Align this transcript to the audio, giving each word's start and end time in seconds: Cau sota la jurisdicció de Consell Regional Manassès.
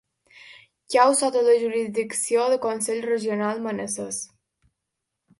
Cau 0.93 1.11
sota 1.17 1.43
la 1.47 1.57
jurisdicció 1.63 2.45
de 2.53 2.57
Consell 2.63 3.01
Regional 3.09 3.61
Manassès. 3.67 4.23